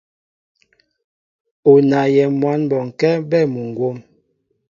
U 1.71 1.73
naayɛ 1.89 2.23
mwǎn 2.39 2.59
bɔnkɛ́ 2.69 3.13
bɛ́ 3.29 3.43
muŋgwóm. 3.53 3.97